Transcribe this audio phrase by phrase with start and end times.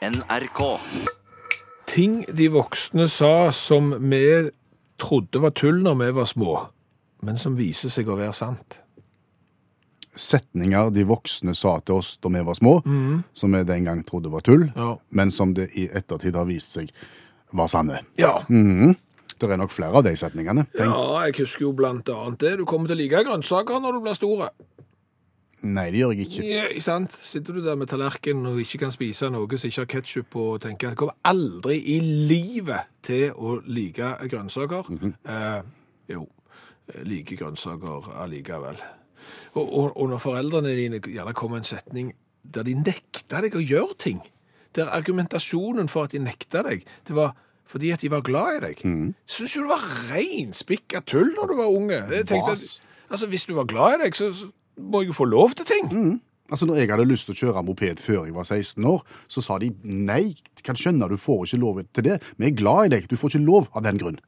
[0.00, 0.60] NRK.
[1.90, 4.22] Ting de voksne sa som vi
[5.00, 6.54] trodde var tull når vi var små,
[7.26, 8.78] men som viser seg å være sant.
[10.16, 12.78] Setninger de voksne sa til oss da vi var små,
[13.36, 14.96] som vi den gang trodde var tull, Ja.
[15.10, 16.90] men som det i ettertid har vist seg
[17.52, 18.00] var sanne.
[18.16, 18.38] Ja.
[18.48, 20.66] Det er nok flere av de setningene.
[20.76, 20.90] Tenk.
[20.92, 22.56] ja, jeg husker jo blant annet det.
[22.58, 24.50] Du kommer til å like grønnsaker når du blir store.
[25.62, 26.44] Nei, det gjør jeg ikke.
[26.48, 27.16] Ja, ikke sant?
[27.20, 30.44] Sitter du der med tallerken og ikke kan spise noe som ikke har ketsjup på,
[30.54, 34.88] og tenker jeg kommer aldri i livet til å like grønnsaker.
[35.28, 35.60] eh,
[36.08, 36.24] jo,
[37.04, 38.80] like grønnsaker allikevel.
[39.54, 43.60] Og, og, og når foreldrene dine gjerne kommer en setning der de nekter deg å
[43.60, 44.22] gjøre ting,
[44.78, 47.34] der argumentasjonen for at de nekta deg, det var
[47.70, 48.80] fordi at de var glad i deg.
[49.30, 52.00] Syns jo det var reinspikka tull når du var unge.
[52.10, 52.64] Jeg tenkte, at,
[53.10, 54.32] altså, hvis du var glad i deg, så
[54.80, 55.90] må jeg jo få lov til ting.
[56.50, 59.42] Altså, når jeg hadde lyst til å kjøre moped før jeg var 16 år, så
[59.44, 60.34] sa de nei,
[60.66, 62.16] kan skjønne du får ikke lov til det.
[62.40, 64.18] Vi er glad i deg, du får ikke lov av den grunn.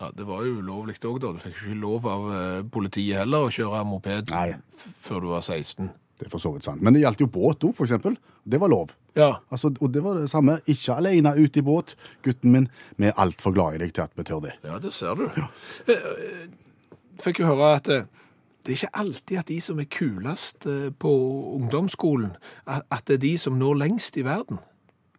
[0.00, 1.32] Ja, Det var jo ulovlig òg, da.
[1.32, 4.50] Du fikk jo ikke lov av eh, politiet heller å kjøre moped Nei.
[5.04, 5.88] før du var 16.
[6.16, 6.80] Det er for så vidt sant.
[6.84, 8.16] Men det gjaldt jo båt òg, for eksempel.
[8.48, 8.92] Det var lov.
[9.16, 10.58] Ja, Altså, og det var det samme.
[10.68, 11.94] Ikke alene ute i båt.
[12.24, 14.54] Gutten min, vi er altfor glad i deg til at vi tør det.
[14.64, 15.26] ja det ser du.
[15.88, 15.92] Eh,
[17.16, 18.04] Jeg Fikk jo høre at eh,
[18.66, 21.10] det er ikke alltid at de som er kulest eh, på
[21.56, 22.32] ungdomsskolen,
[22.66, 24.58] at det er de som når lengst i verden.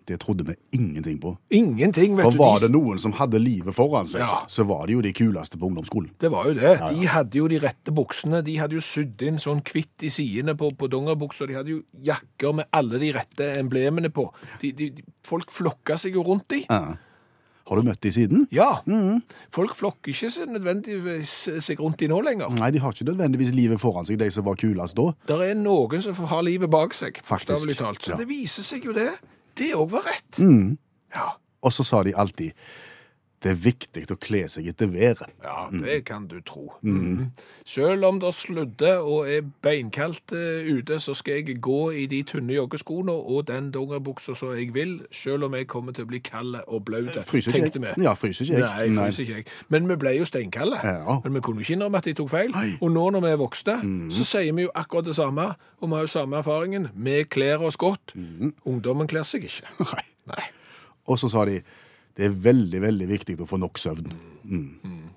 [0.08, 1.34] Det trodde vi ingenting på.
[1.52, 2.38] Ingenting, vet For du.
[2.40, 4.38] var de- det noen som hadde livet foran seg, Ja.
[4.48, 6.12] så var de jo de kuleste på ungdomsskolen.
[6.20, 6.78] Det var jo det.
[6.96, 8.42] De hadde jo de rette buksene.
[8.42, 11.46] De hadde jo sydd inn sånn kvitt i sidene på, på dongeribuksa.
[11.48, 14.30] De hadde jo jakker med alle de rette emblemene på.
[14.62, 16.64] De, de, de, folk flokka seg jo rundt de.
[16.70, 16.96] Ja.
[17.68, 18.46] Har du møtt de siden?
[18.56, 18.70] Ja.
[19.54, 21.34] Folk flokker ikke så nødvendigvis
[21.66, 22.54] seg rundt de nå lenger.
[22.56, 25.10] Nei, de har ikke nødvendigvis livet foran seg, de som var kulest da.
[25.28, 28.00] Det er noen som har livet bak seg, bokstavelig talt.
[28.06, 28.22] Så ja.
[28.22, 29.10] det viser seg jo det.
[29.58, 30.40] Det òg var rett.
[31.16, 31.34] Ja.
[31.66, 32.56] Og så sa de alltid
[33.44, 35.30] det er viktig å kle seg etter været.
[35.46, 36.72] Ja, det kan du tro.
[36.82, 37.30] Mm.
[37.70, 42.24] Selv om det sludder og er beinkaldt eh, ute, så skal jeg gå i de
[42.26, 46.22] tynne joggeskoene og den dongeribuksa som jeg vil, selv om jeg kommer til å bli
[46.26, 48.02] kald og blaut, Fryser ikke jeg?
[48.02, 48.92] Ja, fryser ikke jeg.
[48.98, 49.50] Nei, fryser ikke jeg.
[49.70, 50.82] Men vi ble jo steinkalde.
[50.82, 51.22] Ja.
[51.24, 52.54] Men vi kunne jo ikke innrømme at de tok feil.
[52.58, 52.76] Nei.
[52.82, 54.12] Og nå når vi er voksne, mm.
[54.18, 56.90] så sier vi jo akkurat det samme, og vi har jo samme erfaringen.
[56.96, 58.18] Vi kler oss godt.
[58.66, 59.70] Ungdommen kler seg ikke.
[59.78, 59.92] Mhm.
[59.94, 60.06] Nei.
[60.28, 60.46] Nei,
[61.08, 61.62] Og så sa de
[62.18, 64.10] det er veldig, veldig viktig å få nok søvn.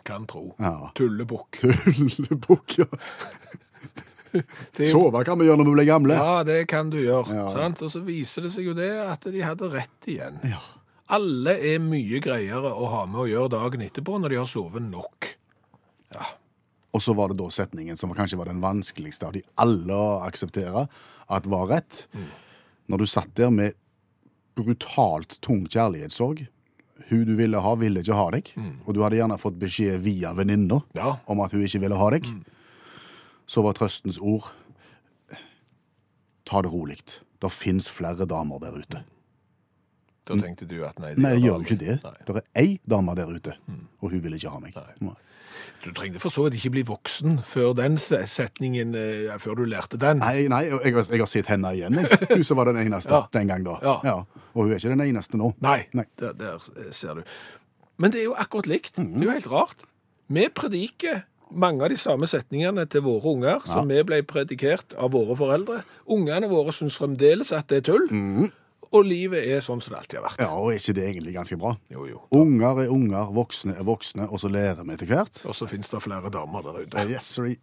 [0.05, 0.51] kan tro.
[0.61, 0.91] Ja.
[0.99, 1.61] Tullebukk.
[1.63, 2.89] Tullebukk, ja.
[4.77, 6.19] Det Sove kan vi gjøre når vi blir gamle.
[6.19, 7.35] Ja, det kan du gjøre.
[7.35, 7.49] Ja.
[7.55, 7.81] Sant?
[7.83, 10.39] Og så viser det seg jo det at de hadde rett igjen.
[10.47, 10.61] Ja.
[11.11, 14.85] Alle er mye greiere å ha med å gjøre dagen etterpå når de har sovet
[14.87, 15.33] nok.
[16.91, 20.21] Og så var det da setningen som kanskje var den vanskeligste av de alle å
[20.27, 20.87] akseptere
[21.31, 22.05] at var rett.
[22.91, 23.79] Når du satt der med
[24.59, 26.45] brutalt tung kjærlighetssorg,
[27.09, 28.51] hun du ville ha, ville ikke ha deg,
[28.87, 31.17] og du hadde gjerne fått beskjed via venninna Ja.
[31.27, 32.27] om at hun ikke ville ha deg,
[33.47, 34.51] så var trøstens ord
[36.45, 36.99] ta det rolig.
[37.41, 39.03] Det fins flere damer der ute.
[40.31, 41.97] Da tenkte du at nei, det Nei, jeg gjør jo ikke det.
[42.05, 42.13] Nei.
[42.27, 43.57] Det er ei dame der ute,
[44.01, 44.79] og hun vil ikke ha meg.
[45.05, 45.17] Nei.
[45.85, 49.97] Du trengte for så vidt ikke bli voksen før den setningen, eh, før du lærte
[50.01, 50.19] den.
[50.21, 52.19] Nei, nei jeg, har, jeg har sett henne igjen, jeg.
[52.35, 53.23] Hun som var den eneste Ja.
[53.33, 53.79] den gang da.
[54.05, 54.17] Ja.
[54.55, 55.53] Og hun er ikke den eneste nå.
[55.65, 56.05] Nei, Nei.
[56.21, 56.59] Der, der
[56.93, 57.23] ser du.
[58.01, 58.99] Men det er jo akkurat likt.
[58.99, 59.15] Mhm.
[59.21, 59.85] Det er jo helt rart.
[60.31, 65.11] Vi prediker mange av de samme setningene til våre unger som vi ble predikert av
[65.17, 65.81] våre foreldre.
[66.07, 68.51] Ungene våre syns fremdeles at det er tull, Mhm.
[68.91, 70.41] Og livet er sånn som det alltid har vært.
[70.43, 71.75] Ja, og er ikke det egentlig ganske bra?
[71.93, 72.23] Jo, jo.
[72.35, 75.45] Unger er unger, voksne er voksne, og så lærer vi etter hvert.
[75.47, 77.07] Og så finnes det flere damer der ute.
[77.11, 77.57] Yes, sorry.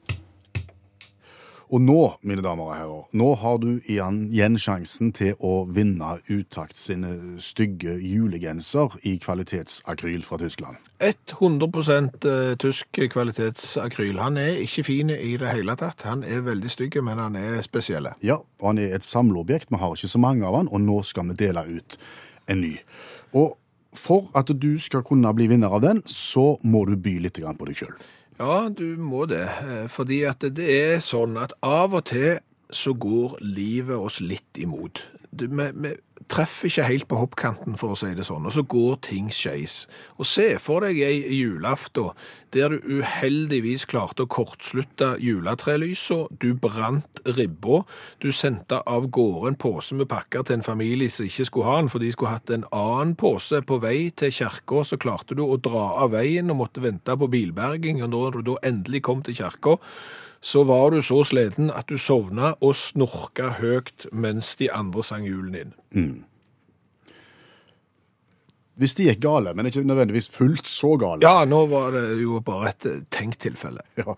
[1.67, 6.77] Og nå, mine damer og herrer, nå har du igjen, sjansen til å vinne Utakt
[6.79, 10.79] sine stygge julegenser i kvalitetsakryl fra Tyskland.
[11.03, 11.67] 100
[12.25, 14.17] eh, tysk kvalitetsakryl.
[14.23, 16.07] Han er ikke fin i det hele tatt.
[16.07, 18.07] Han er veldig stygg, men han er spesiell.
[18.23, 19.69] Ja, og han er et samleobjekt.
[19.69, 21.99] Vi har ikke så mange av han, og nå skal vi dele ut
[22.47, 22.77] en ny.
[23.35, 23.57] Og
[23.97, 27.67] for at du skal kunne bli vinner av den, så må du by litt på
[27.67, 27.97] deg sjøl.
[28.37, 29.45] Ja, du må det.
[29.65, 32.37] eh, Fordi at det er sånn at av og til
[32.69, 35.01] så går livet oss litt imot.
[35.31, 35.47] Vi,
[36.31, 39.85] treffer ikke helt på hoppkanten, for å si det sånn, og så går ting skeis.
[40.19, 42.11] Og se for deg ei julaften
[42.55, 47.81] der du uheldigvis klarte å kortslutte juletrelysa, du brant ribba,
[48.23, 51.81] du sendte av gårde en pose med pakker til en familie som ikke skulle ha
[51.81, 55.43] den, for de skulle hatt en annen pose på vei til kirka, så klarte du
[55.45, 59.23] å dra av veien og måtte vente på bilberging, og når du da endelig kom
[59.25, 59.77] til kirka,
[60.47, 65.25] så var du så sliten at du sovna og snorka høyt mens de andre sang
[65.27, 65.73] julen inn.
[68.77, 71.25] Hvis de gikk gale, men ikke nødvendigvis fullt så gale.
[71.25, 73.83] Ja, nå var det jo bare et eh, tenkt tilfelle.
[73.97, 74.13] Ja.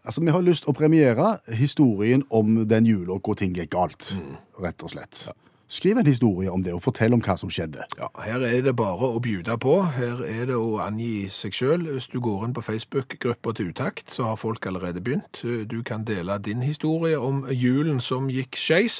[0.00, 4.14] Altså, Vi har lyst å premiere historien om den jula hvor ting gikk galt,
[4.56, 5.26] rett og slett.
[5.70, 7.84] Skriv en historie om det, og fortell om hva som skjedde.
[7.94, 9.86] Ja, her er det bare å bjuda på.
[9.94, 11.86] Her er det å angi seg sjøl.
[11.94, 15.38] Hvis du går inn på Facebook-gruppa til Utakt, så har folk allerede begynt.
[15.70, 18.98] Du kan dele din historie om julen som gikk skeis.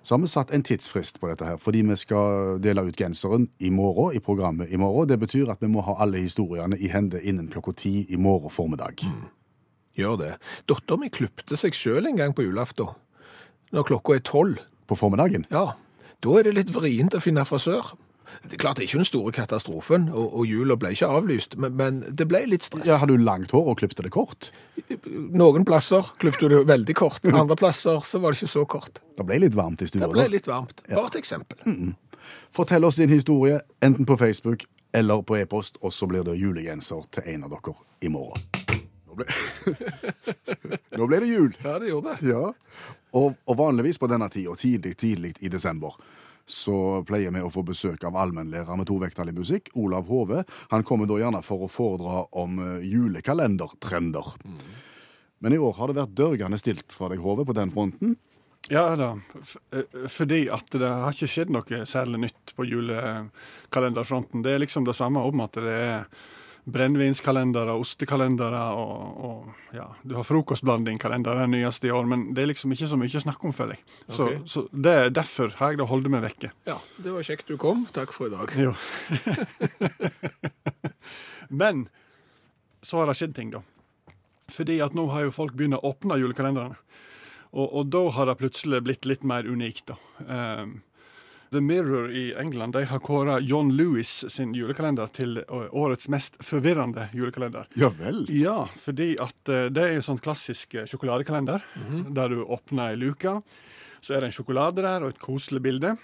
[0.02, 3.50] Så har vi satt en tidsfrist på dette her, fordi vi skal dele ut genseren
[3.60, 5.08] i morgen, i programmet i morgen.
[5.08, 8.50] Det betyr at vi må ha alle historiene i hende innen klokka ti i morgen
[8.50, 9.04] formiddag.
[9.98, 10.32] Gjør det.
[10.70, 12.94] Dattera mi klipte seg sjøl en gang på julaften.
[13.76, 14.64] Når klokka er tolv.
[14.88, 15.44] På formiddagen?
[15.52, 15.76] Ja,
[16.24, 17.92] da er det litt vrient å finne frisør.
[18.44, 21.56] Det er klart det er ikke den store katastrofen, og, og jula ble ikke avlyst,
[21.60, 22.86] men, men det ble litt stress.
[22.88, 24.50] Ja, Hadde du langt hår og klipte det kort?
[25.10, 29.02] Noen plasser klipte du veldig kort, andre plasser så var det ikke så kort.
[29.18, 30.82] Det ble litt varmt i Det ble litt varmt.
[30.88, 31.60] Bare et eksempel.
[32.54, 37.04] Fortell oss din historie, enten på Facebook eller på e-post, og så blir det julegenser
[37.14, 38.42] til en av dere i morgen.
[39.10, 39.26] Nå ble,
[40.98, 41.52] Nå ble det jul.
[41.62, 42.30] Ja, det gjorde det.
[42.30, 42.50] Ja.
[43.18, 45.96] Og, og vanligvis på denne tida, tidlig, tidlig i desember,
[46.50, 50.44] så pleier vi å få besøk av allmennlærer med tovektig musikk, Olav Hove.
[50.74, 54.34] Han kommer da gjerne for å foredra om julekalendertrender.
[54.42, 54.88] julekalendertrender.
[55.40, 58.18] Men i år har det vært dørgende stilt fra deg, Hove, på den fronten.
[58.68, 59.14] Ja da,
[59.72, 64.44] eh, fordi at det har ikke skjedd noe særlig nytt på julekalenderfronten.
[64.44, 66.04] Det er liksom det samme om at det er
[66.72, 72.50] brennevinskalendere, ostekalendere og, og ja, du har frokostblandingkalender den nyeste i år, men det er
[72.52, 73.84] liksom ikke så mye å snakke om, føler jeg.
[74.08, 74.40] Så, okay.
[74.50, 76.52] så det er derfor har jeg da holdt meg vekke.
[76.68, 77.86] Ja, det var kjekt du kom.
[77.94, 78.54] Takk for i dag.
[78.58, 78.74] Jo.
[81.62, 81.88] Men
[82.82, 83.64] så har det skjedd ting, da.
[84.50, 86.78] Fordi at nå har jo folk begynt å åpne julekalenderne.
[87.50, 89.98] Og, og da har det plutselig blitt litt mer unikt, da.
[90.62, 90.80] Um,
[91.50, 97.08] The Mirror i England de har kåra John Lewis sin julekalender til årets mest forvirrende
[97.12, 97.66] julekalender.
[97.74, 98.22] Ja vel.
[98.30, 101.64] Ja, fordi at eh, det er en sånn klassisk eh, sjokoladekalender,
[102.14, 103.40] der du åpner ei luke.
[104.00, 105.96] Så er det en sjokolade der og et koselig bilde.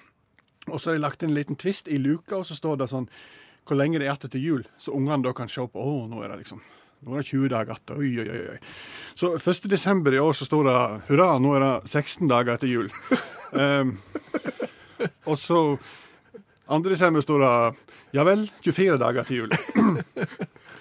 [0.66, 2.90] Og så er det lagt inn en liten twist i luka, og så står det
[2.90, 3.06] sånn
[3.66, 4.66] hvor lenge det er igjen til jul.
[4.82, 6.62] Så ungene da kan se på å, nå er det liksom
[7.06, 7.98] nå er det 20 dager igjen.
[8.00, 8.54] Oi, oi, oi.
[8.56, 8.60] oi.
[9.14, 9.68] Så 1.
[9.70, 10.78] desember i år så står det
[11.10, 12.90] hurra, nå er det 16 dager etter jul.
[13.52, 13.98] um,
[15.26, 15.60] og så
[16.68, 16.78] 2.
[16.90, 17.52] desember står det
[18.16, 19.56] ja vel, 24 dager til jul.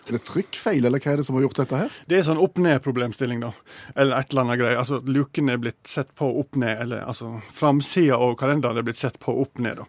[0.05, 1.93] Er det trykkfeil, eller hva er det som har gjort dette her?
[2.05, 3.49] Det er sånn opp-ned-problemstilling, da.
[3.95, 4.77] Eller et eller annet greie.
[4.77, 9.17] Altså, luken er blitt sett på opp-ned, eller altså framsida av kalenderen er blitt sett
[9.21, 9.87] på opp-ned, da.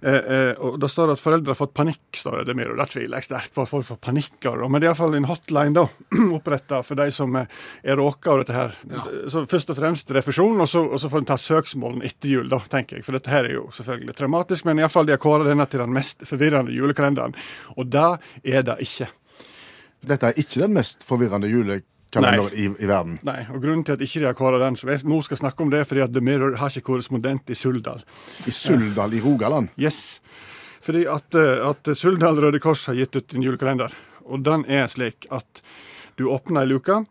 [0.00, 2.44] Eh, eh, og da står det at foreldre har fått panikk, står det.
[2.50, 4.68] det mer, og det tviler jeg sterkt på at folk får panikk av det.
[4.68, 5.86] Men det er iallfall en hotline da,
[6.36, 7.48] oppretta for de som eh,
[7.80, 8.76] er råka av dette her.
[9.32, 12.50] Så først og fremst refusjon, og så, og så får en ta søksmålen etter jul,
[12.52, 13.06] da, tenker jeg.
[13.08, 15.96] For dette her er jo selvfølgelig traumatisk, men iallfall de har kåra denne til den
[15.96, 17.36] mest forvirrende julekalenderen.
[17.76, 18.08] Og det
[18.44, 19.10] er det ikke.
[20.06, 23.18] Dette er ikke den mest forvirrende julekalenderen i, i verden.
[23.26, 25.64] Nei, og grunnen til at ikke de har kåra den, som jeg nå skal snakke
[25.64, 28.04] om det, er fordi at The Mirror har ikke korrespondent i Suldal.
[28.46, 29.72] I Suldal i Rogaland.
[29.80, 30.20] Yes.
[30.86, 33.94] Fordi at, eh, at Suldal Røde Kors har gitt ut en julekalender,
[34.26, 35.62] og den er slik at
[36.16, 37.02] du åpner ei luke,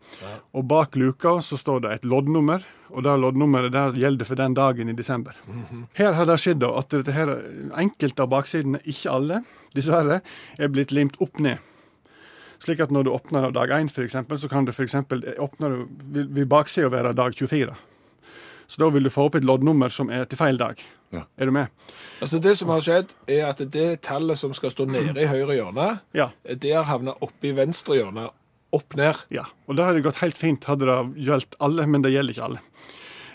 [0.56, 4.54] og bak luka så står det et loddnummer, og det loddnummeret der gjelder for den
[4.54, 5.34] dagen i desember.
[5.98, 7.32] Her har det skjedd da at dette her,
[7.78, 9.40] enkelte av baksidene, ikke alle,
[9.76, 10.20] dessverre,
[10.58, 11.58] er blitt limt opp ned.
[12.62, 15.20] Slik at når du åpner av dag 1, for eksempel, så kan du for eksempel
[15.38, 15.82] åpne du,
[16.14, 17.74] vil, vil baksida være dag 24.
[18.66, 20.80] Så da vil du få opp et loddnummer som er til feil dag.
[21.14, 21.22] Ja.
[21.38, 21.68] Er du med?
[22.20, 25.54] Altså Det som har skjedd, er at det tallet som skal stå nede i høyre
[25.54, 26.30] hjørne, Ja.
[26.48, 28.30] det har havna oppe i venstre hjørne.
[28.76, 29.24] Opp ned.
[29.32, 32.48] Ja, og det hadde gått helt fint hadde det gjeldt alle, men det gjelder ikke
[32.50, 32.62] alle.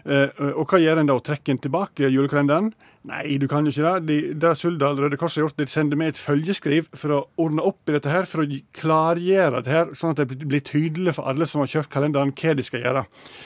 [0.06, 1.18] Eh, og hva gjør en da?
[1.26, 2.72] Trekker en tilbake julekalenderen?
[3.10, 4.02] Nei, du kan jo ikke det.
[4.06, 7.64] De, det Suldal Røde Kors har gjort, de sender med et følgeskriv for å ordne
[7.66, 11.26] opp i dette her, for å klargjøre dette her, sånn at det blir tydelig for
[11.32, 13.04] alle som har kjørt kalenderen, hva de skal gjøre.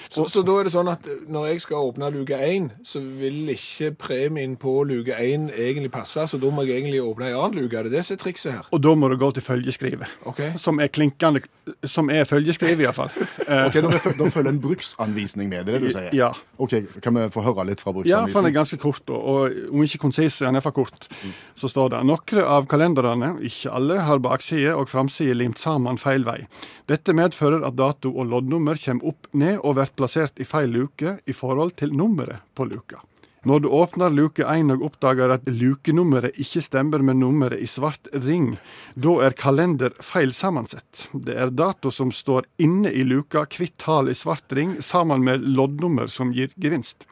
[0.09, 3.53] Så, så da er det sånn at når jeg skal åpne luke 1, så vil
[3.53, 7.61] ikke premien på luke 1 egentlig passe, så da må jeg egentlig åpne en annen
[7.61, 7.79] luke.
[7.79, 8.67] Er det det som er trikset her?
[8.75, 10.51] Og da må du gå til følgeskrivet, okay.
[10.59, 11.45] som er klinkende
[11.87, 13.11] Som er følgeskrivet, iallfall.
[13.67, 16.11] okay, Ok, Da, da følger en bruksanvisning med, det er det du sier?
[16.15, 16.33] ja.
[16.59, 19.85] Ok, Kan vi få høre litt fra Ja, for den er ganske kort, og, og
[19.85, 21.07] ikke konsis, er den for kort.
[21.55, 26.27] Så står det noen av kalenderne, ikke alle, har bakside og framside limt sammen feil
[26.27, 26.41] vei.
[26.89, 31.19] Dette medfører at dato og loddnummer kommer opp ned og blir plassert i feil luke
[31.25, 33.01] i forhold til nummeret på luka.
[33.45, 38.07] Når du åpner luke 1 og oppdager at lukenummeret ikke stemmer med nummeret i svart
[38.25, 38.55] ring,
[38.97, 41.03] da er kalender feil sammensett.
[41.13, 45.45] Det er dato som står inne i luka, kvitt tall i svart ring, sammen med
[45.45, 47.05] loddnummer som gir gevinst.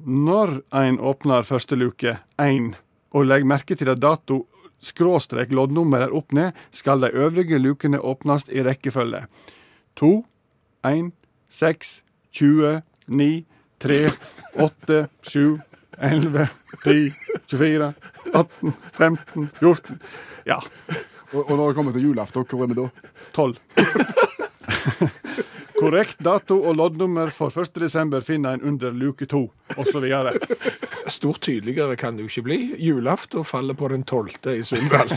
[0.00, 2.72] Når en åpner første luke 1
[3.12, 4.46] og legger merke til at dato
[4.80, 9.26] skråstrek loddnummer er opp ned, skal de øvrige lukene åpnes i rekkefølge.
[10.00, 10.14] 2,
[10.88, 11.12] 1,
[11.60, 11.94] 6,
[12.40, 13.30] 20, 9,
[13.78, 13.98] 3,
[14.58, 15.60] 8, 7,
[15.98, 16.48] 11,
[16.84, 17.12] 10,
[17.50, 17.92] 24,
[18.34, 20.00] 18, 15, 14
[20.46, 20.58] Ja,
[21.32, 22.88] Og, og når det kommer til julaften, hvor er vi da?
[23.36, 23.56] 12.
[25.78, 27.76] Korrekt dato og loddnummer for 1.
[27.78, 29.40] desember finner en under luke 2,
[29.78, 30.06] osv.
[31.08, 32.58] Stort tydeligere kan det jo ikke bli.
[32.82, 34.34] Julaften faller på den 12.
[34.58, 35.14] i Sunndal.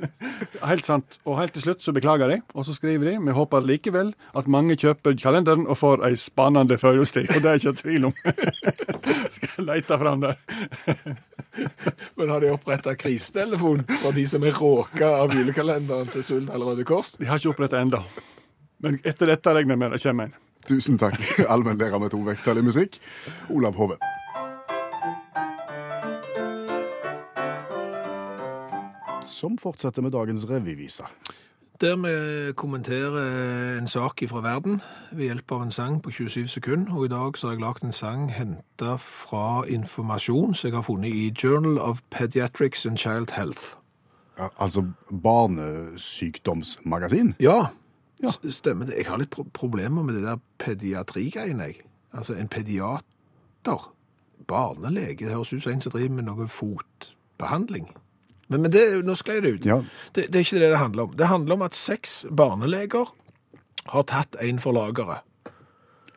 [0.70, 1.18] Helt sant.
[1.24, 4.48] Og helt til slutt så beklager de, og så skriver de vi håper likevel at
[4.48, 7.28] mange kjøper kalenderen og får ei spennende førjulstid.
[7.34, 8.14] Og det er ikke tvil om.
[9.36, 10.38] Skal lete fram der.
[12.16, 16.86] Men har de oppretta krisetelefon for de som er råka av julekalenderen til Suldal Røde
[16.88, 17.14] Kors?
[17.18, 18.04] De har ikke oppretta ennå.
[18.78, 20.34] Men etter dette regner jeg med det kommer en.
[20.64, 21.20] Tusen takk,
[21.52, 22.96] allmennlærer med to vekttall i musikk,
[23.52, 23.98] Olav Hove.
[29.24, 31.04] Som fortsetter med dagens revyvise.
[31.80, 34.80] Der vi kommenterer en sak fra verden
[35.12, 36.94] ved hjelp av en sang på 27 sekunder.
[36.94, 40.82] Og i dag så har jeg lagd en sang henta fra informasjon som jeg har
[40.86, 43.62] funnet i Journal of Pediatrics and Child Health.
[44.38, 44.84] Ja, altså
[45.22, 47.34] barnesykdomsmagasin.
[47.40, 47.66] Ja,
[48.24, 48.50] Ja.
[48.50, 48.96] stemmer det.
[49.02, 51.82] Jeg har litt pro problemer med det der pediatrigreiene, jeg.
[52.14, 53.90] Altså en pediater.
[54.46, 55.24] Barnelege.
[55.24, 57.86] Det høres ut som en som driver med noe fotbehandling.
[58.48, 59.64] Men, men det, nå sklei det ut.
[59.66, 59.78] Ja.
[60.12, 61.14] Det, det er ikke det det handler om.
[61.16, 63.08] Det handler om at seks barneleger
[63.92, 65.24] har tatt en for lageret.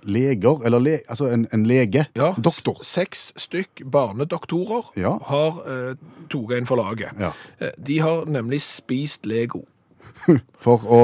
[0.08, 2.06] Leger, eller le, altså en, en lege.
[2.16, 2.78] Ja, Doktor.
[2.86, 5.16] Seks stykk barnedoktorer Ja.
[5.28, 5.96] har eh,
[6.32, 7.16] tatt en for laget.
[7.20, 7.32] Ja.
[7.60, 9.66] Eh, De har nemlig spist Lego.
[10.64, 11.02] For å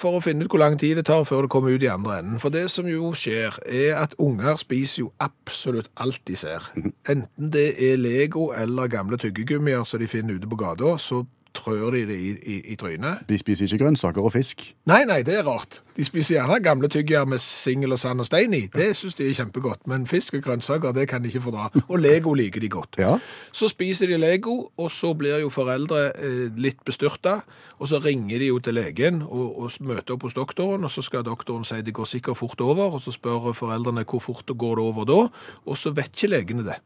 [0.00, 2.18] For å finne ut hvor lang tid det tar før det kommer ut i andre
[2.20, 2.40] enden.
[2.42, 6.70] For det som jo skjer, er at unger spiser jo absolutt alt de ser.
[7.10, 11.94] Enten det er Lego eller gamle tyggegummier som de finner ute på gata, så trør
[11.94, 13.24] de det i, i, i trynet.
[13.28, 14.64] De spiser ikke grønnsaker og fisk.
[14.90, 15.80] Nei, nei, det er rart.
[15.96, 18.64] De spiser gjerne gamle tyggjær med singel og sand og stein i.
[18.74, 19.84] Det syns de er kjempegodt.
[19.90, 21.68] Men fisk og grønnsaker, det kan de ikke fordra.
[21.86, 22.98] Og Lego liker de godt.
[22.98, 23.16] Ja.
[23.54, 27.40] Så spiser de Lego, og så blir jo foreldre eh, litt bestyrta.
[27.78, 31.02] Og så ringer de jo til legen og, og møter opp hos doktoren, og så
[31.02, 32.98] skal doktoren si det går sikkert fort over.
[32.98, 35.20] Og så spør foreldrene hvor fort det går det over da,
[35.64, 36.80] og så vet ikke legene det.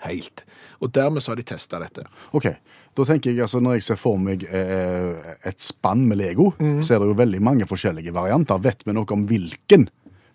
[0.00, 0.44] Helt.
[0.80, 2.06] Og dermed så har de testa dette.
[2.36, 2.46] Ok,
[2.96, 6.94] da tenker jeg altså Når jeg ser for meg eh, et spann med Lego, så
[6.94, 8.62] er det jo veldig mange forskjellige varianter.
[8.64, 9.88] Vet vi noe om hvilken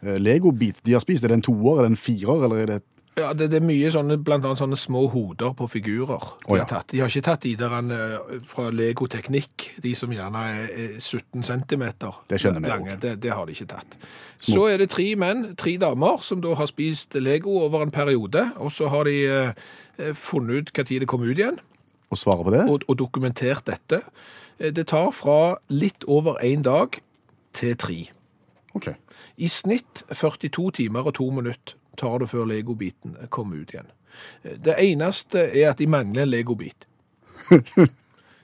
[0.05, 1.25] eh, Lego-bit de har spist?
[1.25, 2.81] Er det en toer, er det en firer, eller er det
[3.15, 6.19] Ja, det, det er mye sånne, blant annet sånne små hoder på figurer.
[6.41, 6.65] De, Å, ja.
[6.65, 6.89] har, tatt.
[6.91, 10.98] de har ikke tatt de der eh, fra Lego Teknikk, de som gjerne er er
[11.00, 11.86] 17 cm
[12.27, 12.98] Det lange.
[13.00, 13.95] Det, det har de ikke tatt.
[14.43, 18.50] Så er det tre menn, tre damer, som da har spist Lego over en periode,
[18.60, 21.62] og så har de eh, funnet ut tid det kom ut igjen,
[22.12, 22.65] Og svaret på det?
[22.69, 24.01] og, og dokumentert dette.
[24.60, 27.00] Eh, Det tar fra litt over en dag
[27.55, 28.10] til tre.
[28.75, 29.00] Okay.
[29.39, 33.92] I snitt 42 timer og to minutter tar det før legobiten kommer ut igjen.
[34.44, 36.88] Det eneste er at de mangler en legobit.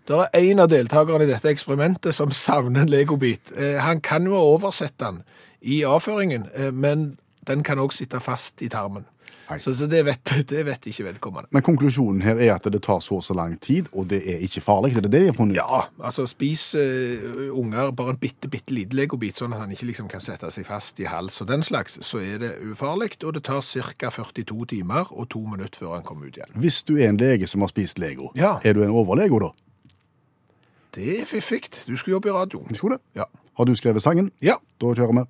[0.09, 3.51] Det er en av deltakerne i dette eksperimentet som savner en legobit.
[3.55, 5.21] Eh, Han kan jo oversette den
[5.61, 7.17] i avføringen, eh, men
[7.47, 9.05] den kan også sitte fast i tarmen.
[9.59, 11.49] Så, så det, vet, det vet ikke vedkommende.
[11.51, 14.39] Men konklusjonen her er at det tar så og så lang tid, og det er
[14.45, 14.95] ikke farlig.
[14.97, 15.59] Er det det de har funnet ut?
[15.59, 19.89] Ja, altså spis uh, unger bare en bitte, bitte liten legobit, sånn at han ikke
[19.89, 23.33] liksom kan sette seg fast i hals og den slags, så er det ufarlig, og
[23.35, 24.09] det tar ca.
[24.11, 26.55] 42 timer og to minutter før han kommer ut igjen.
[26.55, 28.57] Hvis du er en lege som har spist Lego, Ja.
[28.63, 29.51] er du en overlego da?
[30.95, 31.69] Det er fiffig.
[31.87, 32.75] Du skulle jobbe i radioen.
[32.75, 33.21] Skulle det?
[33.21, 33.23] Ja.
[33.57, 34.31] Har du skrevet sangen?
[34.43, 34.55] Ja.
[34.81, 35.23] Da kjører vi.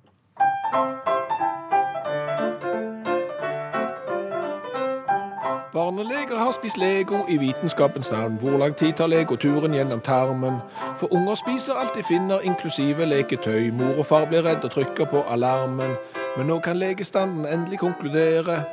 [5.72, 8.36] Barneleger har spist Lego i vitenskapens navn.
[8.36, 10.56] Hvor lang tid tar Lego-turen gjennom tarmen?
[10.96, 13.70] For unger spiser alt de finner, inklusive leketøy.
[13.70, 15.94] Mor og far blir redd og trykker på alarmen.
[16.36, 18.64] Men nå kan legestanden endelig konkludere.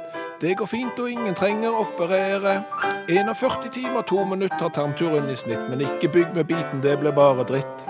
[0.41, 2.63] Det går fint, og ingen trenger operere.
[3.09, 7.11] 41 timer, to minutter tar tarmturen i snitt, men ikke bygg med biten, det blir
[7.11, 7.87] bare dritt.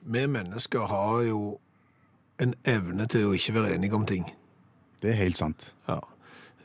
[0.00, 1.58] Vi mennesker har jo
[2.40, 4.30] en evne til å ikke være enige om ting.
[5.02, 5.74] Det er helt sant.
[5.88, 6.00] Ja.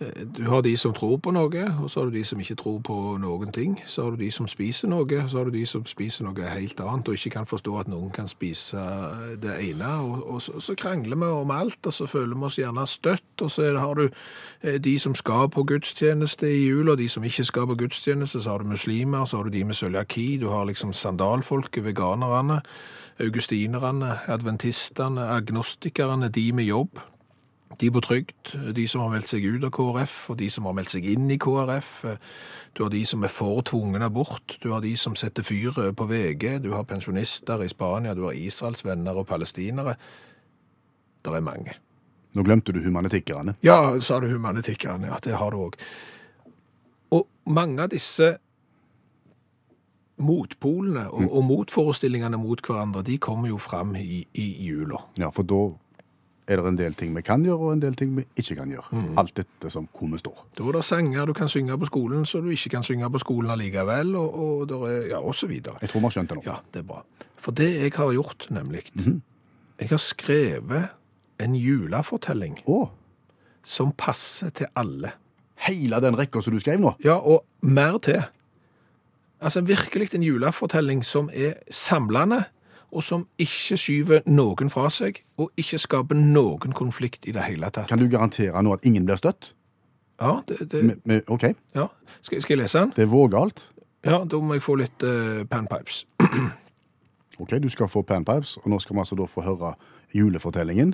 [0.02, 2.56] Eh, Du har de som tror på noe, og så har du de som ikke
[2.56, 3.82] tror på noen ting.
[3.86, 6.80] Så har du de som spiser noe, så har du de som spiser noe helt
[6.80, 8.82] annet, og ikke kan forstå at noen kan spise
[9.42, 9.92] det ene.
[10.02, 13.42] Og, og så, så krangler vi om alt, og så føler vi oss gjerne støtt.
[13.42, 14.08] Og så har du
[14.62, 18.42] eh, de som skal på gudstjeneste i jul, og de som ikke skal på gudstjeneste.
[18.42, 22.62] Så har du muslimer, så har du de med cøliaki, du har liksom sandalfolket, veganerne,
[23.22, 27.00] augustinerne, adventistene, agnostikerne, de med jobb.
[27.80, 30.76] De på trygd, de som har meldt seg ut av KrF, og de som har
[30.78, 31.92] meldt seg inn i KrF.
[32.78, 36.08] Du har de som er for tvungen abort, du har de som setter fyr på
[36.10, 39.96] VG, du har pensjonister i Spania, du har Israels venner og palestinere.
[41.22, 41.76] Det er mange.
[42.34, 43.58] Nå glemte du humanitikkerne.
[43.64, 45.76] Ja, sa du humanitikkerne, ja, det har du òg.
[47.12, 48.38] Og mange av disse
[50.22, 55.02] motpolene og, og motforestillingene mot hverandre, de kommer jo fram i, i jula.
[55.20, 55.64] Ja, for da
[56.48, 58.72] er det en del ting vi kan gjøre, og en del ting vi ikke kan
[58.72, 59.02] gjøre.
[59.22, 60.46] Alt dette som hvor vi står.
[60.58, 63.22] Da er det sanger du kan synge på skolen, så du ikke kan synge på
[63.22, 65.78] skolen allikevel, og, og, der er, ja, og så videre.
[65.82, 66.46] Jeg tror vi har skjønt det nå.
[66.48, 67.04] Ja, det er bra.
[67.42, 68.86] For det jeg har gjort, nemlig,
[69.82, 70.90] jeg har skrevet
[71.42, 72.92] en julefortelling oh.
[73.64, 75.16] som passer til alle.
[75.62, 76.96] hele den rekka som du skrev nå.
[77.06, 78.22] Ja, og mer til.
[79.42, 82.44] Altså virkelig en julefortelling som er samlende,
[82.92, 87.70] og som ikke skyver noen fra seg, og ikke skaper noen konflikt i det hele
[87.72, 87.88] tatt.
[87.90, 89.54] Kan du garantere nå at ingen blir støtt?
[90.22, 91.88] Ja, det, det, Me- me- OK, ja.
[92.22, 92.92] Skal, skal jeg lese den?
[92.96, 93.64] det er vågalt.
[94.06, 96.04] Ja, da må jeg få litt uh, panpipes.
[97.42, 99.72] Ok, Du skal få panpipes, og nå skal vi altså da få høre
[100.14, 100.92] julefortellingen.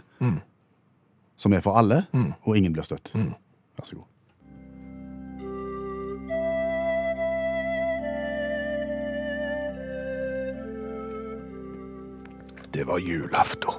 [1.38, 2.06] Som er for alle,
[2.46, 3.12] og ingen blir støtt.
[3.14, 4.06] Vær så god.
[12.78, 13.70] Det var julaften.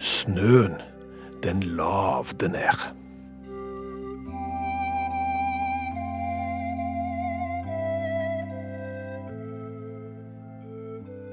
[0.00, 0.72] Snøen,
[1.42, 2.80] den lavde ned.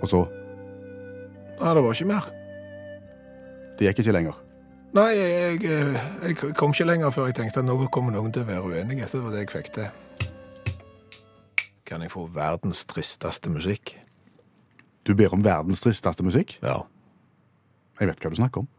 [0.02, 0.26] Og så
[1.62, 2.30] Nei, det var ikke mer.
[3.80, 4.38] Det gikk ikke lenger.
[4.94, 8.46] Nei, jeg, jeg, jeg kom ikke lenger før jeg tenkte at nå kommer noen til
[8.46, 9.10] å være uenige.
[9.10, 10.30] Det var det jeg fikk til.
[11.90, 13.98] Kan jeg få verdens tristeste musikk?
[15.08, 16.60] Du ber om verdens tristeste musikk.
[16.62, 16.84] Ja.
[18.00, 18.70] Jeg vet hva du snakker om.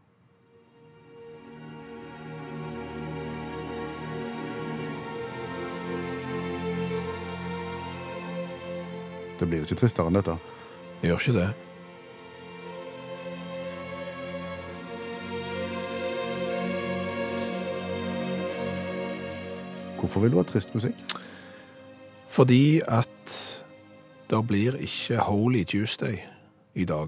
[9.39, 10.37] Det blir ikke tristere enn dette.
[11.01, 11.51] Jeg gjør ikke det.
[19.99, 20.99] Hvorfor vil du ha trist musikk?
[22.31, 23.12] Fordi at
[24.33, 26.17] det blir ikke Holy Tuesday
[26.75, 27.07] i dag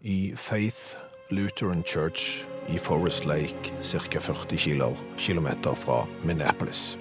[0.00, 0.98] i Faith
[1.30, 4.18] Lutheran Church i Forest Lake, ca.
[4.18, 4.82] 40 km
[5.18, 6.98] kilometer fra Minneapolis.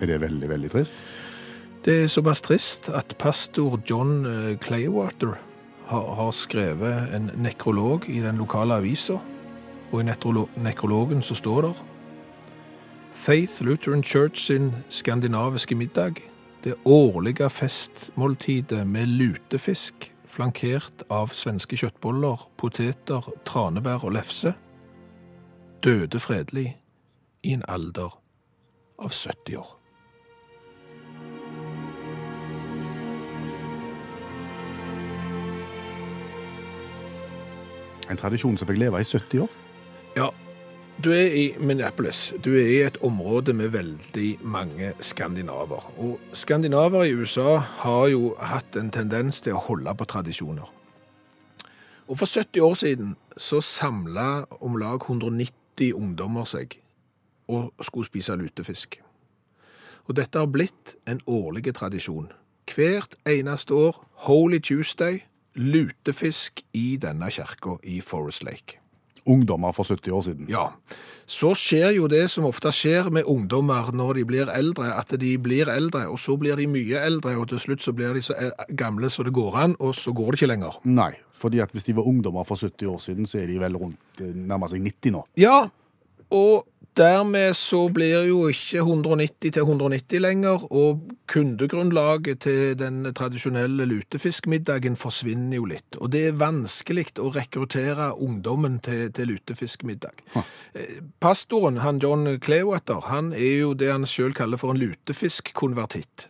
[0.00, 0.96] Er det veldig, veldig trist?
[1.84, 5.40] Det er såpass trist at pastor John eh, Claywater
[5.86, 9.16] har, har skrevet en nekrolog i den lokale avisa,
[9.92, 10.04] og i
[10.60, 11.74] nekrologen så står det
[13.12, 16.27] Faith Lutheran Church sin skandinaviske middag,
[16.64, 24.54] det årlige festmåltidet med lutefisk, flankert av svenske kjøttboller, poteter, tranebær og lefse,
[25.84, 26.72] døde fredelig
[27.42, 28.14] i en alder
[28.98, 29.74] av 70 år.
[38.08, 39.56] En tradisjon som fikk leve i 70 år?
[40.16, 40.30] Ja,
[41.04, 42.34] du er i Minneapolis.
[42.44, 45.84] Du er i et område med veldig mange skandinaver.
[45.98, 50.66] Og skandinaver i USA har jo hatt en tendens til å holde på tradisjoner.
[52.08, 56.80] Og for 70 år siden så samla om lag 190 ungdommer seg
[57.48, 58.98] og skulle spise lutefisk.
[60.08, 62.32] Og dette har blitt en årlig tradisjon.
[62.74, 65.22] Hvert eneste år, Holy Tuesday,
[65.54, 68.80] lutefisk i denne kirka i Forest Lake.
[69.26, 70.48] Ungdommer for 70 år siden.
[70.52, 70.68] Ja,
[71.28, 75.34] så skjer jo det som ofte skjer med ungdommer når de blir eldre, at de
[75.44, 78.36] blir eldre, og så blir de mye eldre, og til slutt så blir de så
[78.38, 80.78] e- gamle så det går an, og så går det ikke lenger.
[80.88, 83.76] Nei, fordi at hvis de var ungdommer for 70 år siden, så er de vel
[83.76, 85.26] rundt eh, nærmer seg 90 nå.
[85.36, 85.66] Ja,
[86.32, 86.64] og
[86.98, 94.96] dermed så blir jo ikke 190 til 190 lenger, og kundegrunnlaget til den tradisjonelle lutefiskmiddagen
[95.00, 95.98] forsvinner jo litt.
[96.02, 100.24] Og det er vanskelig å rekruttere ungdommen til, til lutefiskmiddag.
[100.38, 106.28] Eh, Pastoren, han John Clewater, han er jo det han selv kaller for en lutefiskkonvertitt.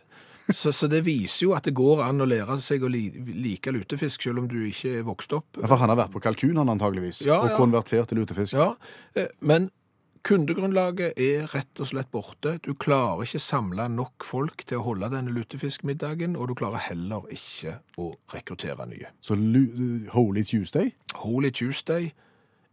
[0.49, 3.03] Så, så det viser jo at det går an å lære seg å li,
[3.37, 5.59] like lutefisk, selv om du ikke er vokst opp.
[5.61, 7.57] For han har vært på kalkun, han antageligvis, Ja, og ja.
[7.59, 8.57] konvertert til lutefisk.
[8.57, 8.71] Ja,
[9.13, 9.69] eh, men
[10.23, 12.57] kundegrunnlaget er rett og slett borte.
[12.65, 17.27] Du klarer ikke samle nok folk til å holde denne lutefiskmiddagen, og du klarer heller
[17.33, 19.11] ikke å rekruttere nye.
[19.21, 19.37] Så
[20.13, 22.11] Holy Tuesday Holy Tuesday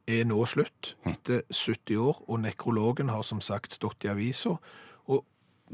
[0.06, 4.56] er nå slutt etter 70 år, og nekrologen har som sagt stått i avisa.
[5.06, 5.24] Og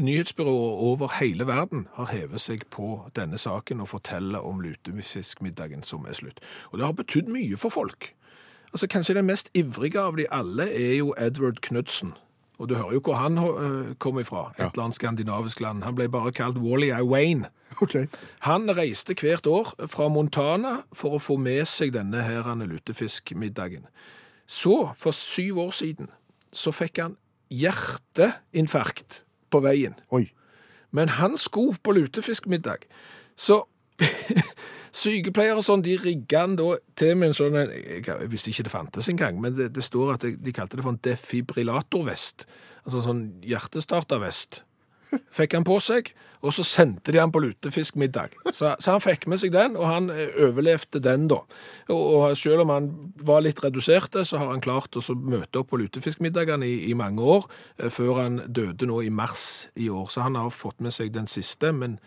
[0.01, 6.07] nyhetsbyråer over hele verden har hevet seg på denne saken og forteller om lutefiskmiddagen som
[6.09, 6.41] er slutt.
[6.73, 8.13] Og det har betydd mye for folk.
[8.73, 12.15] Altså Kanskje den mest ivrige av de alle er jo Edward Knudsen.
[12.59, 14.53] Og du hører jo hvor han øh, kom ifra.
[14.59, 15.83] Et eller annet skandinavisk land.
[15.83, 17.03] Han ble bare kalt Wally I.
[17.03, 17.51] Wayne.
[17.81, 17.97] OK.
[18.41, 23.87] Han reiste hvert år fra Montana for å få med seg denne her lutefiskmiddagen.
[24.47, 26.09] Så, for syv år siden,
[26.53, 27.17] så fikk han
[27.51, 29.95] hjerteinfarkt på veien.
[30.11, 30.31] Oi.
[30.91, 32.87] Men han skulle på lutefiskmiddag.
[33.37, 33.65] Så
[34.93, 37.73] sykepleiere og sånn, de rigga han da til med en sånn en-
[38.05, 40.93] Jeg visste ikke det fantes engang, men det, det står at de, kalte det for
[40.93, 42.47] en defibrillatorvest.
[42.85, 44.63] Altså sånn hjertestartervest.
[45.31, 46.09] Fikk han på seg,
[46.43, 48.33] og så sendte de han på lutefiskmiddag.
[48.57, 51.43] Så, så han fikk med seg den, og han eh, overlevde den, da.
[51.93, 52.89] Og, og selv om han
[53.21, 57.21] var litt reduserte, så har han klart å møte opp på lutefiskmiddagene i, i mange
[57.21, 57.45] år,
[57.79, 60.09] eh, før han døde nå i mars i år.
[60.11, 61.99] Så han har fått med seg den siste, men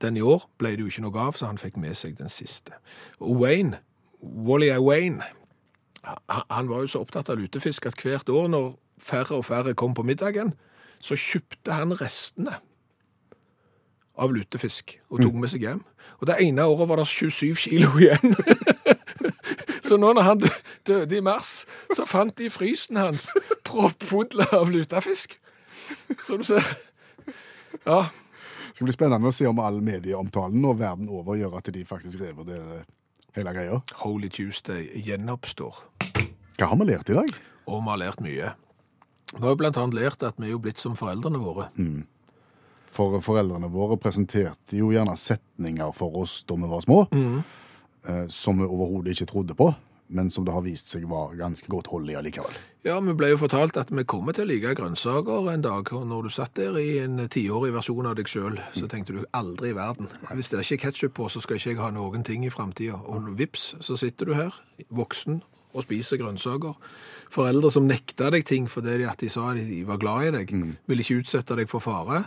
[0.00, 2.32] den i år ble det jo ikke noe av, så han fikk med seg den
[2.32, 2.76] siste.
[3.20, 3.80] Og Wayne,
[4.20, 4.80] Wally A.
[4.80, 5.24] Wayne,
[6.04, 9.74] han, han var jo så opptatt av lutefisk at hvert år når færre og færre
[9.74, 10.54] kom på middagen,
[11.00, 12.58] så kjøpte han restene
[14.20, 15.84] av lutefisk og tok med seg hjem.
[16.20, 18.34] Og det ene året var det 27 kilo igjen.
[19.86, 20.42] så nå når han
[20.86, 21.64] døde i mars,
[21.96, 23.30] så fant de frysen hans
[23.64, 25.38] proppfull av lutefisk.
[26.20, 26.66] Som du ser.
[27.86, 28.10] Ja,
[28.80, 31.82] Det skal bli spennende å se om all medieomtalen og verden over gjør at de
[31.84, 32.86] faktisk revurderer
[33.36, 33.80] hele greia.
[34.00, 35.82] Holy Tuesday gjenoppstår.
[36.56, 37.28] Hva har vi lært i dag?
[37.68, 38.54] Og vi har lært mye.
[39.34, 41.66] Vi har jo blant annet lært at vi er jo blitt som foreldrene våre.
[42.88, 48.64] For foreldrene våre presenterte jo gjerne setninger for oss da vi var små, eh, som
[48.64, 49.68] vi overhodet ikke trodde på,
[50.10, 52.56] men som det har vist seg var ganske godt hold i allikevel.
[52.86, 56.06] Ja, vi ble jo fortalt at vi kommer til å like grønnsaker en dag, og
[56.10, 59.70] når du satt der i en tiårig versjon av deg sjøl, så tenkte du aldri
[59.70, 60.10] i verden.
[60.32, 62.98] Hvis det er ikke ketsjup på, så skal ikke jeg ha noen ting i framtida.
[63.04, 64.56] Og vips, så sitter du her,
[64.88, 66.74] voksen, og spiser grønnsaker.
[67.30, 70.54] Foreldre som nekta deg ting fordi de sa de var glad i deg,
[70.90, 72.24] ville ikke utsette deg for fare.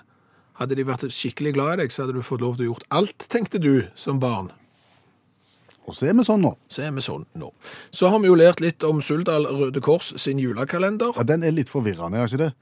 [0.60, 2.92] Hadde de vært skikkelig glad i deg, så hadde du fått lov til å gjort
[2.94, 4.52] alt, tenkte du som barn.
[5.88, 6.54] Og så er vi sånn nå.
[6.72, 7.50] Så er vi sånn nå.
[7.92, 11.12] Så har vi jo lært litt om Suldal Røde Kors sin julekalender.
[11.18, 12.54] Ja, Den er litt forvirrende, er ikke det?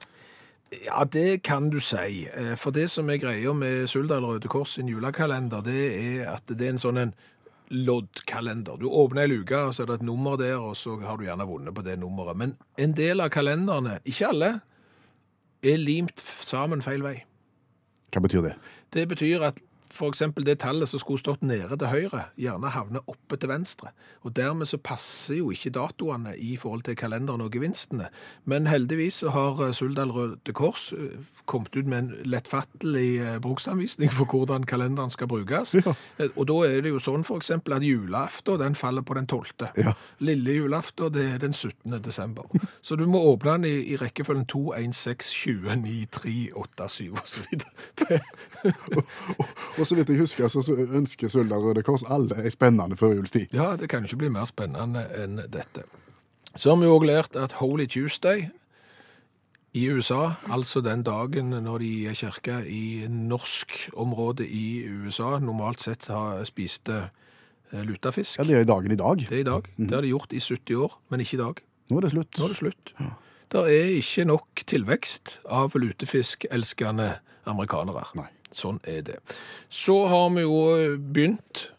[0.86, 2.28] Ja, det kan du si.
[2.34, 6.48] Eh, For det som er greia med Suldal Røde Kors sin julekalender, det er at
[6.48, 7.14] det er en sånn en
[7.72, 8.78] loddkalender.
[8.80, 11.26] Du åpner ei luke, og så er det et nummer der, og så har du
[11.28, 12.38] gjerne vunnet på det nummeret.
[12.38, 14.52] Men en del av kalenderne, ikke alle,
[15.64, 17.18] er limt sammen feil vei.
[18.12, 18.56] Hva betyr det?
[18.92, 19.62] Det betyr at
[20.08, 23.91] eksempel det tallet som skulle stått nede til høyre, gjerne havner oppe til venstre.
[24.25, 28.10] Og dermed så passer jo ikke datoene i forhold til kalenderen og gevinstene.
[28.45, 33.39] Men heldigvis så har eh, Suldal Røde Kors eh, kommet ut med en lettfattelig eh,
[33.43, 35.75] bruksanvisning for hvordan kalenderen skal brukes.
[35.75, 35.95] Ja.
[36.36, 39.67] Og da er det jo sånn eksempel at julaften, den faller på den 12.
[39.77, 39.93] Ja.
[40.19, 41.97] Lille julaften, det er den 17.
[42.04, 42.47] desember.
[42.82, 46.89] Så du må åpne den i, i rekkefølgen 2, 1, 6, 20, 9, 3, 8,
[46.89, 47.69] 7 og så videre.
[49.77, 53.56] Det, Og så vidt jeg husker, så ønsker Suldal Røde Kors alle ei spennende førjulstid.
[53.58, 55.88] Ja, det kan ikke bli mer spennende enn dette.
[56.54, 58.50] Så har vi også lært at Holy Tuesday
[59.74, 65.82] i USA, altså den dagen når de er kirke i norsk område i USA, normalt
[65.82, 66.98] sett har spiste
[67.72, 68.38] eh, lutefisk.
[68.38, 69.24] Ja, det er dagen i dag.
[69.24, 69.70] Det er i dag.
[69.80, 71.63] Det har de gjort i 70 år, men ikke i dag.
[71.89, 72.38] Nå er det slutt.
[72.38, 72.94] Nå er det slutt.
[73.52, 77.10] Det er ikke nok tilvekst av lutefiskelskende
[77.50, 78.06] amerikanere.
[78.20, 78.30] Nei.
[78.52, 79.20] Sånn er det.
[79.70, 81.70] Så har vi jo begynt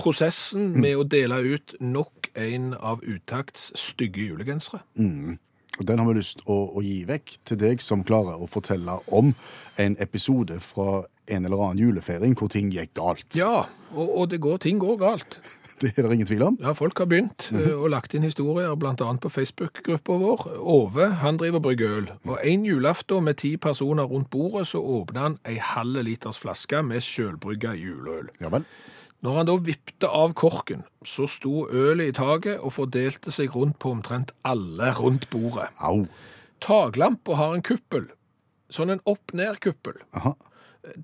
[0.00, 4.82] prosessen med å dele ut nok en av Utakts stygge julegensere.
[5.78, 9.00] Og Den har vi lyst å, å gi vekk til deg som klarer å fortelle
[9.14, 9.34] om
[9.80, 13.26] en episode fra en eller annen julefeiring hvor ting gikk galt.
[13.38, 15.38] Ja, og, og det går, ting går galt.
[15.82, 16.56] Det er det ingen tvil om.
[16.62, 20.44] Ja, folk har begynt eh, og lagt inn historier, annet på Facebook-gruppa vår.
[20.62, 22.06] Ove, han driver og brygger øl.
[22.30, 26.78] Og en julaften med ti personer rundt bordet, så åpner han ei halv liters flaske
[26.86, 28.30] med sjølbrygga juleøl.
[28.40, 28.64] Ja vel.
[29.24, 33.78] Når han da vippte av korken, så sto ølet i taket og fordelte seg rundt
[33.80, 35.70] på omtrent alle rundt bordet.
[35.80, 36.04] Au.
[36.60, 38.10] Taklampa har en kuppel,
[38.72, 40.02] sånn en opp-ned-kuppel.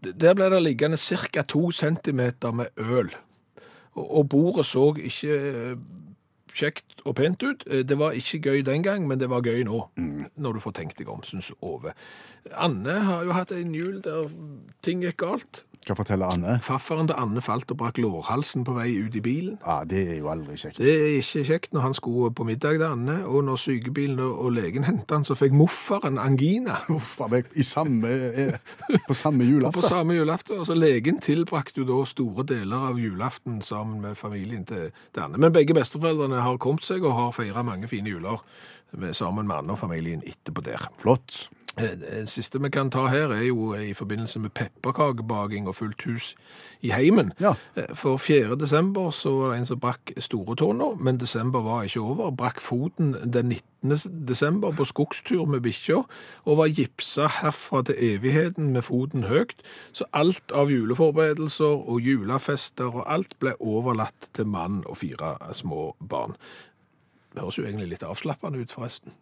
[0.04, 1.42] Der ble det liggende ca.
[1.48, 3.08] to centimeter med øl.
[3.96, 5.76] Og, bordet så ikke eh,
[6.54, 7.64] kjekt og pent ut.
[7.66, 9.80] Eh, Det var ikke gøy den gang, men det var gøy nå,
[10.36, 11.92] når du får tenkt deg om, syns Ove.
[12.52, 14.28] Anne har jo hatt en jul der
[14.84, 15.64] ting gikk galt.
[15.88, 16.58] Hva forteller Anne?
[16.62, 19.54] Farfaren til Anne falt og brakk lårhalsen på vei ut i bilen.
[19.64, 20.76] Ja, Det er jo aldri kjekt.
[20.76, 24.52] Det er ikke kjekt når han skulle på middag til Anne, og når sykebilen og
[24.52, 26.76] legen hentet han, så fikk moffaren angina.
[27.30, 27.40] A.
[27.56, 28.58] I samme, eh,
[29.08, 29.82] på samme Og på julaften.
[29.88, 30.58] samme julaften.
[30.58, 35.38] Altså, legen tilbrakte jo da store deler av julaften sammen med familien til, til Anne.
[35.40, 38.44] Men begge besteforeldrene har kommet seg og har feira mange fine juler
[39.12, 40.88] sammen med andre familien etterpå der.
[40.98, 41.48] Flott.
[41.78, 46.02] Eh, Det siste vi kan ta her er jo i forbindelse med pepperkakebaking og fullt
[46.02, 46.34] hus
[46.82, 47.32] i heimen.
[47.40, 47.54] Ja.
[47.76, 48.56] Eh, For 4.
[48.56, 52.30] desember så var det en som brakk store tårna, men desember var ikke over.
[52.30, 53.48] Brakk foten den
[53.82, 54.26] 19.
[54.26, 56.02] desember på skogstur med bikkja,
[56.44, 59.62] og var gipsa herfra til evigheten med foten høyt.
[59.92, 65.94] Så alt av juleforberedelser og julefester og alt ble overlatt til mann og fire små
[66.00, 66.34] barn.
[67.34, 69.12] Det høres jo egentlig litt avslappende ut, forresten.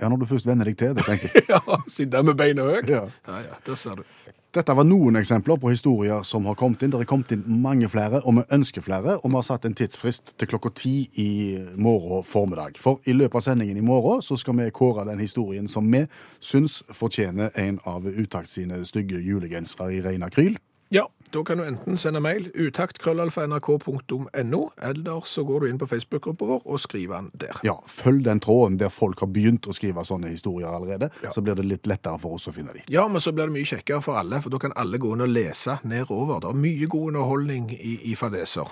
[0.00, 1.44] Ja, når du først venner deg til det, tenker jeg.
[1.52, 1.60] Ja,
[1.92, 2.88] sitte med beina høyt.
[2.90, 3.04] Ja.
[3.28, 4.32] ja, ja, det ser du.
[4.54, 6.92] Dette var noen eksempler på historier som har kommet inn.
[6.92, 9.16] Det er kommet inn mange flere, og vi ønsker flere.
[9.20, 11.30] Og vi har satt en tidsfrist til klokka ti i
[11.74, 12.78] morgen formiddag.
[12.78, 16.04] For i løpet av sendingen i morgen så skal vi kåre den historien som vi
[16.38, 20.54] syns fortjener en av Utakt sine stygge julegensere i rein akryl.
[20.94, 26.44] Ja, da kan du enten sende mail utakt.krøllalfa.nrk.no, eller så går du inn på Facebook-gruppa
[26.46, 27.58] vår og skriver den der.
[27.66, 31.08] Ja, følg den tråden der folk har begynt å skrive sånne historier allerede.
[31.24, 31.30] Ja.
[31.34, 32.82] Så blir det litt lettere for oss å finne dem.
[32.94, 35.26] Ja, men så blir det mye kjekkere for alle, for da kan alle gå inn
[35.26, 36.38] og lese nedover.
[36.44, 38.70] Det er mye god underholdning i, i fadeser.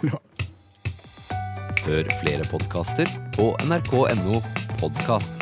[1.83, 4.39] Hør flere podkaster på nrk.no
[4.79, 5.35] podkast.